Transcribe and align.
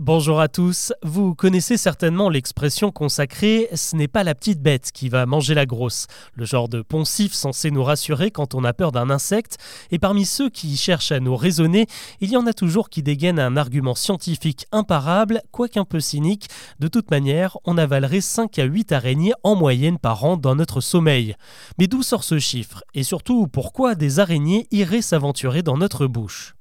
Bonjour 0.00 0.40
à 0.40 0.48
tous, 0.48 0.92
vous 1.04 1.36
connaissez 1.36 1.76
certainement 1.76 2.28
l'expression 2.28 2.90
consacrée⁇ 2.90 3.68
ce 3.76 3.94
n'est 3.94 4.08
pas 4.08 4.24
la 4.24 4.34
petite 4.34 4.60
bête 4.60 4.90
qui 4.92 5.08
va 5.08 5.24
manger 5.24 5.54
la 5.54 5.66
grosse⁇ 5.66 6.06
le 6.34 6.44
genre 6.44 6.68
de 6.68 6.82
poncif 6.82 7.32
censé 7.32 7.70
nous 7.70 7.84
rassurer 7.84 8.32
quand 8.32 8.56
on 8.56 8.64
a 8.64 8.72
peur 8.72 8.90
d'un 8.90 9.08
insecte, 9.08 9.56
et 9.92 10.00
parmi 10.00 10.24
ceux 10.24 10.50
qui 10.50 10.76
cherchent 10.76 11.12
à 11.12 11.20
nous 11.20 11.36
raisonner, 11.36 11.86
il 12.20 12.28
y 12.28 12.36
en 12.36 12.48
a 12.48 12.52
toujours 12.52 12.90
qui 12.90 13.04
dégainent 13.04 13.38
un 13.38 13.56
argument 13.56 13.94
scientifique 13.94 14.66
imparable, 14.72 15.42
quoique 15.52 15.78
un 15.78 15.84
peu 15.84 16.00
cynique, 16.00 16.48
de 16.80 16.88
toute 16.88 17.12
manière 17.12 17.56
on 17.64 17.78
avalerait 17.78 18.20
5 18.20 18.58
à 18.58 18.64
8 18.64 18.90
araignées 18.90 19.34
en 19.44 19.54
moyenne 19.54 19.98
par 19.98 20.24
an 20.24 20.36
dans 20.36 20.56
notre 20.56 20.80
sommeil. 20.80 21.36
Mais 21.78 21.86
d'où 21.86 22.02
sort 22.02 22.24
ce 22.24 22.40
chiffre? 22.40 22.82
Et 22.94 23.04
surtout, 23.04 23.46
pourquoi 23.46 23.94
des 23.94 24.18
araignées 24.18 24.66
iraient 24.72 25.02
s'aventurer 25.02 25.62
dans 25.62 25.76
notre 25.76 26.08
bouche? 26.08 26.56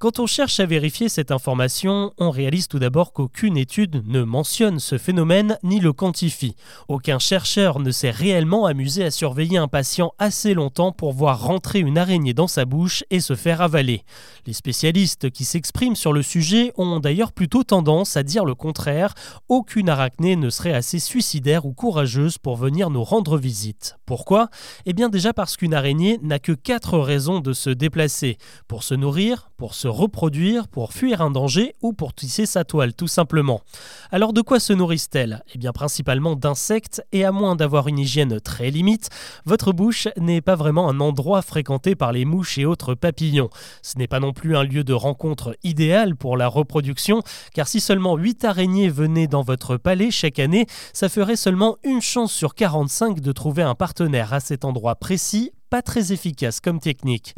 Quand 0.00 0.18
on 0.18 0.26
cherche 0.26 0.60
à 0.60 0.64
vérifier 0.64 1.10
cette 1.10 1.30
information, 1.30 2.14
on 2.16 2.30
réalise 2.30 2.68
tout 2.68 2.78
d'abord 2.78 3.12
qu'aucune 3.12 3.58
étude 3.58 4.02
ne 4.06 4.22
mentionne 4.22 4.78
ce 4.78 4.96
phénomène 4.96 5.58
ni 5.62 5.78
le 5.78 5.92
quantifie. 5.92 6.56
Aucun 6.88 7.18
chercheur 7.18 7.80
ne 7.80 7.90
s'est 7.90 8.10
réellement 8.10 8.64
amusé 8.64 9.04
à 9.04 9.10
surveiller 9.10 9.58
un 9.58 9.68
patient 9.68 10.14
assez 10.18 10.54
longtemps 10.54 10.90
pour 10.90 11.12
voir 11.12 11.42
rentrer 11.42 11.80
une 11.80 11.98
araignée 11.98 12.32
dans 12.32 12.46
sa 12.46 12.64
bouche 12.64 13.04
et 13.10 13.20
se 13.20 13.34
faire 13.34 13.60
avaler. 13.60 14.04
Les 14.46 14.54
spécialistes 14.54 15.30
qui 15.30 15.44
s'expriment 15.44 15.94
sur 15.94 16.14
le 16.14 16.22
sujet 16.22 16.72
ont 16.78 16.98
d'ailleurs 16.98 17.32
plutôt 17.32 17.62
tendance 17.62 18.16
à 18.16 18.22
dire 18.22 18.46
le 18.46 18.54
contraire. 18.54 19.12
Aucune 19.50 19.90
arachnée 19.90 20.34
ne 20.34 20.48
serait 20.48 20.72
assez 20.72 20.98
suicidaire 20.98 21.66
ou 21.66 21.74
courageuse 21.74 22.38
pour 22.38 22.56
venir 22.56 22.88
nous 22.88 23.04
rendre 23.04 23.36
visite. 23.36 23.96
Pourquoi? 24.06 24.48
Eh 24.86 24.94
bien 24.94 25.10
déjà 25.10 25.34
parce 25.34 25.58
qu'une 25.58 25.74
araignée 25.74 26.18
n'a 26.22 26.38
que 26.38 26.52
quatre 26.52 26.98
raisons 26.98 27.40
de 27.40 27.52
se 27.52 27.68
déplacer. 27.68 28.38
Pour 28.66 28.82
se 28.82 28.94
nourrir, 28.94 29.50
pour 29.58 29.74
se 29.74 29.89
reproduire, 29.90 30.68
pour 30.68 30.92
fuir 30.92 31.20
un 31.20 31.30
danger 31.30 31.74
ou 31.82 31.92
pour 31.92 32.14
tisser 32.14 32.46
sa 32.46 32.64
toile, 32.64 32.94
tout 32.94 33.08
simplement. 33.08 33.60
Alors 34.10 34.32
de 34.32 34.40
quoi 34.40 34.60
se 34.60 34.72
nourrissent-elles? 34.72 35.42
Eh 35.54 35.58
bien 35.58 35.72
principalement 35.72 36.36
d'insectes, 36.36 37.02
et 37.12 37.24
à 37.24 37.32
moins 37.32 37.56
d'avoir 37.56 37.88
une 37.88 37.98
hygiène 37.98 38.40
très 38.40 38.70
limite, 38.70 39.10
votre 39.44 39.72
bouche 39.72 40.08
n'est 40.16 40.40
pas 40.40 40.54
vraiment 40.54 40.88
un 40.88 41.00
endroit 41.00 41.42
fréquenté 41.42 41.94
par 41.94 42.12
les 42.12 42.24
mouches 42.24 42.58
et 42.58 42.64
autres 42.64 42.94
papillons. 42.94 43.50
Ce 43.82 43.98
n'est 43.98 44.06
pas 44.06 44.20
non 44.20 44.32
plus 44.32 44.56
un 44.56 44.62
lieu 44.62 44.84
de 44.84 44.92
rencontre 44.92 45.56
idéal 45.62 46.16
pour 46.16 46.36
la 46.36 46.48
reproduction, 46.48 47.22
car 47.54 47.68
si 47.68 47.80
seulement 47.80 48.16
8 48.16 48.44
araignées 48.44 48.88
venaient 48.88 49.26
dans 49.26 49.42
votre 49.42 49.76
palais 49.76 50.10
chaque 50.10 50.38
année, 50.38 50.66
ça 50.92 51.08
ferait 51.08 51.36
seulement 51.36 51.76
une 51.84 52.00
chance 52.00 52.32
sur 52.32 52.54
45 52.54 53.20
de 53.20 53.32
trouver 53.32 53.62
un 53.62 53.74
partenaire 53.74 54.32
à 54.32 54.40
cet 54.40 54.64
endroit 54.64 54.96
précis 54.96 55.52
pas 55.70 55.82
très 55.82 56.12
efficace 56.12 56.60
comme 56.60 56.80
technique. 56.80 57.34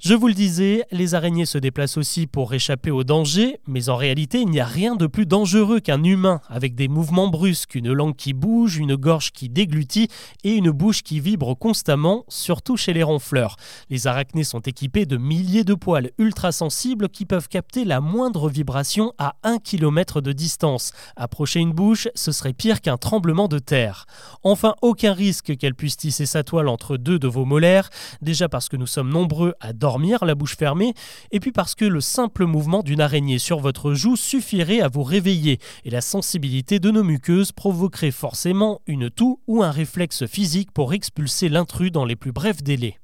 Je 0.00 0.14
vous 0.14 0.26
le 0.26 0.34
disais, 0.34 0.84
les 0.90 1.14
araignées 1.14 1.46
se 1.46 1.56
déplacent 1.56 1.96
aussi 1.96 2.26
pour 2.26 2.52
échapper 2.52 2.90
au 2.90 3.04
danger, 3.04 3.60
mais 3.68 3.88
en 3.88 3.96
réalité, 3.96 4.40
il 4.40 4.48
n'y 4.48 4.58
a 4.58 4.66
rien 4.66 4.96
de 4.96 5.06
plus 5.06 5.24
dangereux 5.24 5.78
qu'un 5.78 6.02
humain, 6.02 6.40
avec 6.48 6.74
des 6.74 6.88
mouvements 6.88 7.28
brusques, 7.28 7.76
une 7.76 7.92
langue 7.92 8.16
qui 8.16 8.32
bouge, 8.32 8.76
une 8.76 8.96
gorge 8.96 9.30
qui 9.30 9.48
déglutit 9.48 10.08
et 10.42 10.52
une 10.54 10.72
bouche 10.72 11.02
qui 11.02 11.20
vibre 11.20 11.56
constamment, 11.56 12.24
surtout 12.28 12.76
chez 12.76 12.92
les 12.92 13.04
ronfleurs. 13.04 13.56
Les 13.88 14.08
arachnées 14.08 14.44
sont 14.44 14.60
équipées 14.60 15.06
de 15.06 15.16
milliers 15.16 15.64
de 15.64 15.74
poils 15.74 16.10
ultra 16.18 16.50
sensibles 16.50 17.08
qui 17.08 17.24
peuvent 17.24 17.48
capter 17.48 17.84
la 17.84 18.00
moindre 18.00 18.48
vibration 18.48 19.12
à 19.18 19.36
1 19.44 19.58
km 19.58 20.20
de 20.20 20.32
distance. 20.32 20.92
Approcher 21.14 21.60
une 21.60 21.72
bouche, 21.72 22.08
ce 22.16 22.32
serait 22.32 22.52
pire 22.52 22.80
qu'un 22.80 22.96
tremblement 22.96 23.46
de 23.46 23.60
terre. 23.60 24.06
Enfin, 24.42 24.74
aucun 24.82 25.12
risque 25.12 25.56
qu'elle 25.56 25.76
puisse 25.76 25.96
tisser 25.96 26.26
sa 26.26 26.42
toile 26.42 26.68
entre 26.68 26.96
deux 26.96 27.20
de 27.20 27.28
vos 27.28 27.44
molaires 27.44 27.75
déjà 28.22 28.48
parce 28.48 28.68
que 28.68 28.76
nous 28.76 28.86
sommes 28.86 29.10
nombreux 29.10 29.54
à 29.60 29.72
dormir 29.72 30.24
la 30.24 30.34
bouche 30.34 30.56
fermée, 30.56 30.94
et 31.30 31.40
puis 31.40 31.52
parce 31.52 31.74
que 31.74 31.84
le 31.84 32.00
simple 32.00 32.46
mouvement 32.46 32.82
d'une 32.82 33.00
araignée 33.00 33.38
sur 33.38 33.60
votre 33.60 33.94
joue 33.94 34.16
suffirait 34.16 34.80
à 34.80 34.88
vous 34.88 35.02
réveiller, 35.02 35.58
et 35.84 35.90
la 35.90 36.00
sensibilité 36.00 36.78
de 36.78 36.90
nos 36.90 37.04
muqueuses 37.04 37.52
provoquerait 37.52 38.10
forcément 38.10 38.80
une 38.86 39.10
toux 39.10 39.40
ou 39.46 39.62
un 39.62 39.70
réflexe 39.70 40.26
physique 40.26 40.72
pour 40.72 40.92
expulser 40.92 41.48
l'intrus 41.48 41.92
dans 41.92 42.04
les 42.04 42.16
plus 42.16 42.32
brefs 42.32 42.62
délais. 42.62 42.98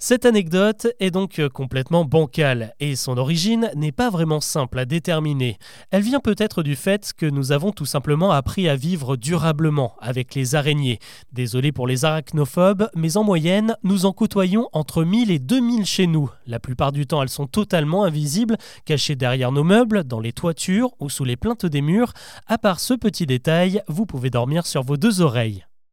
Cette 0.00 0.26
anecdote 0.26 0.86
est 1.00 1.10
donc 1.10 1.40
complètement 1.52 2.04
bancale 2.04 2.72
et 2.78 2.94
son 2.94 3.18
origine 3.18 3.68
n'est 3.74 3.90
pas 3.90 4.10
vraiment 4.10 4.40
simple 4.40 4.78
à 4.78 4.84
déterminer. 4.84 5.58
Elle 5.90 6.02
vient 6.02 6.20
peut-être 6.20 6.62
du 6.62 6.76
fait 6.76 7.12
que 7.12 7.26
nous 7.26 7.50
avons 7.50 7.72
tout 7.72 7.84
simplement 7.84 8.30
appris 8.30 8.68
à 8.68 8.76
vivre 8.76 9.16
durablement 9.16 9.96
avec 10.00 10.36
les 10.36 10.54
araignées. 10.54 11.00
Désolé 11.32 11.72
pour 11.72 11.88
les 11.88 12.04
arachnophobes, 12.04 12.88
mais 12.94 13.16
en 13.16 13.24
moyenne, 13.24 13.74
nous 13.82 14.06
en 14.06 14.12
côtoyons 14.12 14.68
entre 14.72 15.02
1000 15.02 15.32
et 15.32 15.40
2000 15.40 15.84
chez 15.84 16.06
nous. 16.06 16.30
La 16.46 16.60
plupart 16.60 16.92
du 16.92 17.08
temps, 17.08 17.20
elles 17.20 17.28
sont 17.28 17.48
totalement 17.48 18.04
invisibles, 18.04 18.56
cachées 18.84 19.16
derrière 19.16 19.50
nos 19.50 19.64
meubles, 19.64 20.04
dans 20.04 20.20
les 20.20 20.32
toitures 20.32 20.92
ou 21.00 21.10
sous 21.10 21.24
les 21.24 21.36
plaintes 21.36 21.66
des 21.66 21.82
murs. 21.82 22.12
À 22.46 22.56
part 22.56 22.78
ce 22.78 22.94
petit 22.94 23.26
détail, 23.26 23.82
vous 23.88 24.06
pouvez 24.06 24.30
dormir 24.30 24.64
sur 24.64 24.84
vos 24.84 24.96
deux 24.96 25.22
oreilles. 25.22 25.67